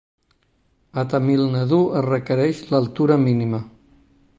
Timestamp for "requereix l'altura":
2.09-3.21